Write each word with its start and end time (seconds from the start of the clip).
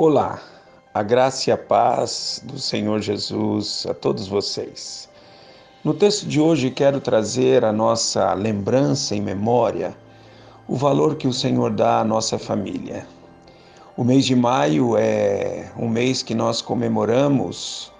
Olá, 0.00 0.40
a 0.94 1.02
graça 1.02 1.50
e 1.50 1.52
a 1.52 1.58
paz 1.58 2.40
do 2.44 2.56
Senhor 2.56 3.00
Jesus 3.00 3.84
a 3.90 3.92
todos 3.92 4.28
vocês. 4.28 5.08
No 5.82 5.92
texto 5.92 6.24
de 6.24 6.40
hoje 6.40 6.70
quero 6.70 7.00
trazer 7.00 7.64
a 7.64 7.72
nossa 7.72 8.32
lembrança 8.32 9.16
e 9.16 9.20
memória 9.20 9.96
o 10.68 10.76
valor 10.76 11.16
que 11.16 11.26
o 11.26 11.32
Senhor 11.32 11.72
dá 11.72 11.98
à 11.98 12.04
nossa 12.04 12.38
família. 12.38 13.08
O 13.96 14.04
mês 14.04 14.24
de 14.24 14.36
maio 14.36 14.96
é 14.96 15.72
um 15.76 15.88
mês 15.88 16.22
que 16.22 16.32
nós 16.32 16.62
comemoramos 16.62 17.90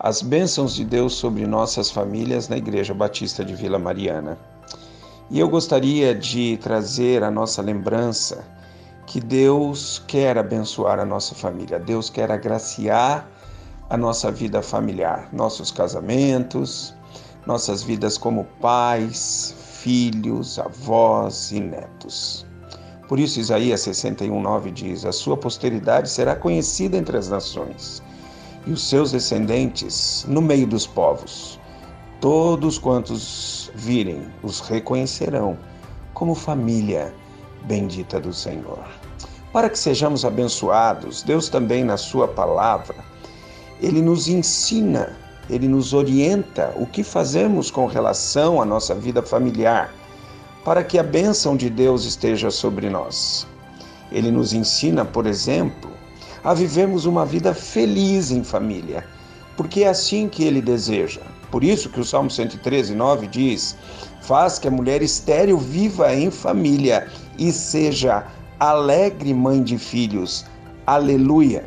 as 0.00 0.22
bênçãos 0.22 0.74
de 0.74 0.84
Deus 0.84 1.14
sobre 1.14 1.46
nossas 1.46 1.88
famílias 1.88 2.48
na 2.48 2.56
Igreja 2.56 2.92
Batista 2.92 3.44
de 3.44 3.54
Vila 3.54 3.78
Mariana. 3.78 4.36
E 5.30 5.38
eu 5.38 5.48
gostaria 5.48 6.16
de 6.16 6.56
trazer 6.56 7.22
a 7.22 7.30
nossa 7.30 7.62
lembrança 7.62 8.44
que 9.06 9.20
Deus 9.20 10.02
quer 10.06 10.38
abençoar 10.38 10.98
a 10.98 11.04
nossa 11.04 11.34
família, 11.34 11.78
Deus 11.78 12.08
quer 12.08 12.30
agraciar 12.30 13.28
a 13.90 13.96
nossa 13.96 14.30
vida 14.30 14.62
familiar, 14.62 15.28
nossos 15.32 15.70
casamentos, 15.70 16.94
nossas 17.46 17.82
vidas 17.82 18.16
como 18.16 18.44
pais, 18.60 19.54
filhos, 19.80 20.58
avós 20.58 21.52
e 21.52 21.60
netos. 21.60 22.46
Por 23.08 23.18
isso, 23.18 23.38
Isaías 23.38 23.82
61,9 23.82 24.72
diz: 24.72 25.04
A 25.04 25.12
sua 25.12 25.36
posteridade 25.36 26.08
será 26.08 26.34
conhecida 26.34 26.96
entre 26.96 27.18
as 27.18 27.28
nações, 27.28 28.02
e 28.66 28.72
os 28.72 28.88
seus 28.88 29.12
descendentes 29.12 30.24
no 30.26 30.40
meio 30.40 30.66
dos 30.66 30.86
povos. 30.86 31.60
Todos 32.20 32.78
quantos 32.78 33.70
virem 33.74 34.26
os 34.42 34.60
reconhecerão 34.60 35.58
como 36.14 36.34
família 36.34 37.12
bendita 37.64 38.20
do 38.20 38.32
Senhor. 38.32 38.84
Para 39.52 39.68
que 39.68 39.78
sejamos 39.78 40.24
abençoados, 40.24 41.22
Deus 41.22 41.48
também 41.48 41.84
na 41.84 41.96
Sua 41.96 42.26
palavra, 42.26 42.96
Ele 43.80 44.02
nos 44.02 44.28
ensina, 44.28 45.16
Ele 45.48 45.68
nos 45.68 45.92
orienta 45.92 46.72
o 46.76 46.86
que 46.86 47.04
fazemos 47.04 47.70
com 47.70 47.86
relação 47.86 48.60
à 48.60 48.64
nossa 48.64 48.94
vida 48.94 49.22
familiar, 49.22 49.92
para 50.64 50.82
que 50.82 50.98
a 50.98 51.02
bênção 51.02 51.56
de 51.56 51.68
Deus 51.68 52.04
esteja 52.04 52.50
sobre 52.50 52.88
nós. 52.88 53.46
Ele 54.10 54.30
nos 54.30 54.52
ensina, 54.52 55.04
por 55.04 55.26
exemplo, 55.26 55.90
a 56.42 56.52
vivermos 56.52 57.04
uma 57.04 57.24
vida 57.24 57.54
feliz 57.54 58.30
em 58.30 58.44
família, 58.44 59.06
porque 59.56 59.84
é 59.84 59.88
assim 59.88 60.28
que 60.28 60.44
Ele 60.44 60.60
deseja. 60.60 61.20
Por 61.50 61.62
isso 61.62 61.88
que 61.88 62.00
o 62.00 62.04
Salmo 62.04 62.30
113, 62.30 62.94
9 62.94 63.26
diz: 63.28 63.76
Faz 64.22 64.58
que 64.58 64.66
a 64.66 64.70
mulher 64.70 65.02
estéril 65.02 65.58
viva 65.58 66.12
em 66.12 66.30
família 66.30 67.08
e 67.38 67.52
seja 67.52 68.26
alegre 68.58 69.32
mãe 69.34 69.62
de 69.62 69.78
filhos. 69.78 70.44
Aleluia! 70.86 71.64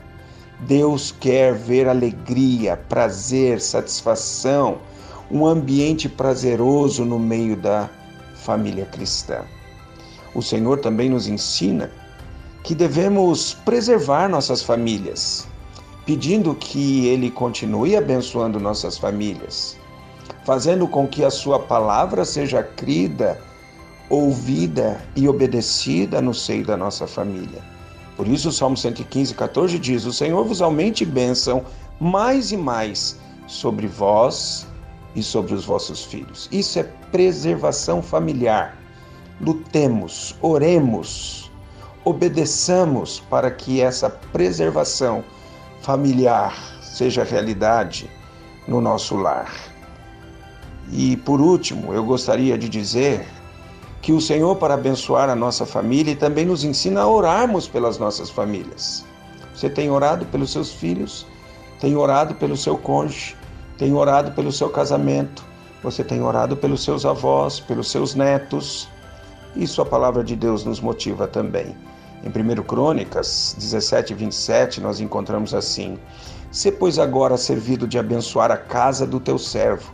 Deus 0.62 1.14
quer 1.20 1.54
ver 1.54 1.88
alegria, 1.88 2.78
prazer, 2.90 3.62
satisfação, 3.62 4.80
um 5.30 5.46
ambiente 5.46 6.10
prazeroso 6.10 7.06
no 7.06 7.20
meio 7.20 7.56
da 7.56 7.90
família 8.36 8.86
cristã. 8.86 9.42
O 10.34 10.42
Senhor 10.42 10.80
também 10.80 11.10
nos 11.10 11.28
ensina 11.28 11.92
que 12.64 12.74
devemos 12.74 13.54
preservar 13.54 14.28
nossas 14.28 14.64
famílias, 14.64 15.48
pedindo 16.06 16.56
que 16.56 17.08
Ele 17.08 17.30
continue 17.30 17.96
abençoando 17.96 18.60
nossas 18.60 18.98
famílias, 18.98 19.78
fazendo 20.44 20.88
com 20.88 21.08
que 21.08 21.24
a 21.24 21.30
Sua 21.30 21.60
palavra 21.60 22.26
seja 22.26 22.64
crida, 22.64 23.40
ouvida 24.10 25.02
e 25.16 25.28
obedecida 25.28 26.22
no 26.22 26.34
seio 26.34 26.66
da 26.66 26.78
nossa 26.78 27.08
família. 27.08 27.62
Por 28.16 28.28
isso, 28.28 28.50
o 28.50 28.52
Salmo 28.52 28.76
115, 28.76 29.34
14 29.36 29.78
diz: 29.78 30.06
O 30.06 30.14
Senhor 30.14 30.44
vos 30.44 30.62
aumente 30.62 31.06
bênção 31.06 31.66
mais 32.00 32.52
e 32.52 32.58
mais 32.58 33.20
sobre 33.48 33.88
vós 33.88 34.68
e 35.16 35.22
sobre 35.22 35.54
os 35.54 35.66
vossos 35.66 36.04
filhos. 36.04 36.48
Isso 36.52 36.80
é 36.80 36.84
preservação 37.12 38.02
familiar. 38.02 38.78
Lutemos, 39.40 40.36
oremos, 40.42 41.52
obedeçamos 42.04 43.20
para 43.30 43.52
que 43.52 43.82
essa 43.82 44.10
preservação 44.10 45.24
familiar 45.82 46.56
seja 46.82 47.24
realidade 47.24 48.10
no 48.68 48.82
nosso 48.82 49.16
lar. 49.16 49.54
E 50.92 51.18
por 51.18 51.40
último, 51.40 51.94
eu 51.94 52.04
gostaria 52.04 52.58
de 52.58 52.68
dizer 52.68 53.28
que 54.08 54.14
o 54.14 54.22
Senhor, 54.22 54.56
para 54.56 54.76
abençoar 54.76 55.30
a 55.30 55.36
nossa 55.36 55.66
família, 55.66 56.16
também 56.16 56.46
nos 56.46 56.64
ensina 56.64 57.02
a 57.02 57.08
orarmos 57.10 57.68
pelas 57.68 57.98
nossas 57.98 58.30
famílias. 58.30 59.04
Você 59.54 59.70
tem 59.70 59.92
orado 59.92 60.26
pelos 60.28 60.54
seus 60.54 60.72
filhos, 60.72 61.28
tem 61.82 61.94
orado 61.94 62.34
pelo 62.36 62.56
seu 62.56 62.78
cônjuge, 62.78 63.36
tem 63.78 63.94
orado 63.94 64.32
pelo 64.32 64.50
seu 64.50 64.70
casamento, 64.70 65.44
você 65.84 66.06
tem 66.06 66.22
orado 66.22 66.56
pelos 66.56 66.86
seus 66.86 67.06
avós, 67.06 67.60
pelos 67.60 67.92
seus 67.92 68.16
netos. 68.16 68.88
Isso 69.58 69.82
a 69.82 69.86
palavra 69.86 70.24
de 70.24 70.38
Deus 70.38 70.64
nos 70.64 70.80
motiva 70.80 71.28
também. 71.28 71.76
Em 72.24 72.30
1 72.30 72.64
Crônicas 72.64 73.58
17, 73.60 74.14
27, 74.14 74.80
nós 74.80 75.02
encontramos 75.02 75.54
assim: 75.54 76.00
Se, 76.50 76.72
pois, 76.72 76.98
agora 76.98 77.36
servido 77.36 77.86
de 77.86 78.00
abençoar 78.00 78.54
a 78.54 78.58
casa 78.58 79.06
do 79.06 79.20
teu 79.20 79.38
servo, 79.38 79.92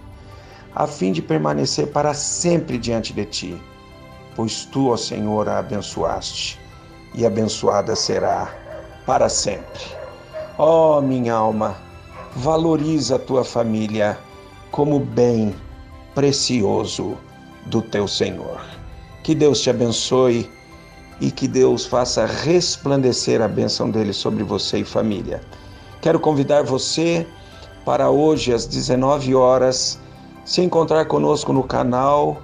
a 0.76 0.86
fim 0.86 1.12
de 1.12 1.24
permanecer 1.24 1.88
para 1.88 2.14
sempre 2.14 2.78
diante 2.78 3.12
de 3.12 3.26
ti, 3.26 3.73
pois 4.36 4.66
tu, 4.66 4.90
ó 4.90 4.98
Senhor, 4.98 5.48
a 5.48 5.60
abençoaste, 5.60 6.60
e 7.14 7.26
abençoada 7.26 7.96
será 7.96 8.54
para 9.06 9.30
sempre. 9.30 9.84
Ó 10.58 10.98
oh, 10.98 11.02
minha 11.02 11.34
alma, 11.34 11.76
valoriza 12.36 13.16
a 13.16 13.20
tua 13.20 13.44
família 13.44 14.18
como 14.72 15.00
bem 15.00 15.56
precioso 16.16 17.18
do 17.68 17.82
teu 17.82 18.08
Senhor. 18.08 18.62
Que 19.24 19.34
Deus 19.36 19.62
te 19.62 19.70
abençoe 19.70 20.50
e 21.22 21.32
que 21.32 21.48
Deus 21.48 21.86
faça 21.86 22.26
resplandecer 22.26 23.42
a 23.42 23.48
bênção 23.48 23.90
dele 23.90 24.14
sobre 24.14 24.44
você 24.44 24.80
e 24.80 24.84
família. 24.84 25.42
Quero 26.02 26.20
convidar 26.20 26.64
você 26.64 27.26
para 27.86 28.10
hoje 28.10 28.54
às 28.54 28.66
19 28.66 29.36
horas 29.36 30.00
se 30.44 30.62
encontrar 30.62 31.06
conosco 31.06 31.54
no 31.54 31.64
canal 31.64 32.42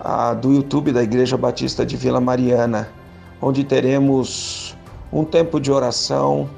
ah, 0.00 0.34
do 0.34 0.52
YouTube 0.52 0.92
da 0.92 1.02
Igreja 1.02 1.36
Batista 1.36 1.84
de 1.84 1.96
Vila 1.96 2.20
Mariana, 2.20 2.88
onde 3.40 3.64
teremos 3.64 4.76
um 5.12 5.24
tempo 5.24 5.60
de 5.60 5.70
oração 5.70 6.48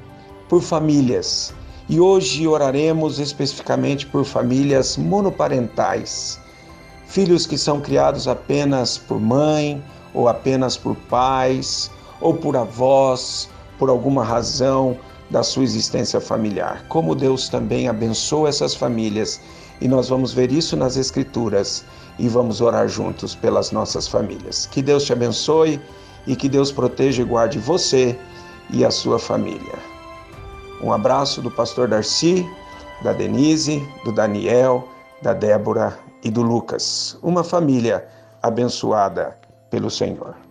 por 0.49 0.61
famílias. 0.61 1.53
E 1.89 1.99
hoje 1.99 2.47
oraremos 2.47 3.19
especificamente 3.19 4.05
por 4.05 4.25
famílias 4.25 4.97
monoparentais, 4.97 6.39
filhos 7.05 7.45
que 7.45 7.57
são 7.57 7.79
criados 7.79 8.27
apenas 8.27 8.97
por 8.97 9.19
mãe, 9.19 9.81
ou 10.13 10.27
apenas 10.27 10.75
por 10.75 10.95
pais, 11.09 11.89
ou 12.19 12.33
por 12.33 12.57
avós, 12.57 13.49
por 13.77 13.89
alguma 13.89 14.23
razão 14.23 14.97
da 15.29 15.43
sua 15.43 15.63
existência 15.63 16.19
familiar. 16.21 16.85
Como 16.87 17.15
Deus 17.15 17.49
também 17.49 17.87
abençoa 17.87 18.49
essas 18.49 18.75
famílias, 18.75 19.39
e 19.79 19.87
nós 19.87 20.09
vamos 20.09 20.33
ver 20.33 20.51
isso 20.51 20.75
nas 20.75 20.97
Escrituras 20.97 21.85
e 22.17 22.27
vamos 22.27 22.61
orar 22.61 22.87
juntos 22.87 23.35
pelas 23.35 23.71
nossas 23.71 24.07
famílias. 24.07 24.65
Que 24.65 24.81
Deus 24.81 25.03
te 25.03 25.13
abençoe 25.13 25.79
e 26.25 26.35
que 26.35 26.49
Deus 26.49 26.71
proteja 26.71 27.21
e 27.21 27.25
guarde 27.25 27.59
você 27.59 28.17
e 28.71 28.83
a 28.83 28.89
sua 28.89 29.19
família. 29.19 29.75
Um 30.81 30.91
abraço 30.91 31.41
do 31.41 31.51
pastor 31.51 31.87
Darcy, 31.87 32.47
da 33.03 33.13
Denise, 33.13 33.87
do 34.03 34.11
Daniel, 34.11 34.87
da 35.21 35.33
Débora 35.33 35.97
e 36.23 36.31
do 36.31 36.41
Lucas. 36.41 37.17
Uma 37.21 37.43
família 37.43 38.07
abençoada 38.41 39.37
pelo 39.69 39.89
Senhor. 39.89 40.46